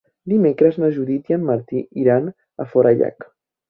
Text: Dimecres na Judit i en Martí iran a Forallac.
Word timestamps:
Dimecres 0.31 0.79
na 0.85 0.89
Judit 0.95 1.31
i 1.33 1.37
en 1.39 1.47
Martí 1.51 1.85
iran 2.07 2.35
a 2.67 2.71
Forallac. 2.75 3.35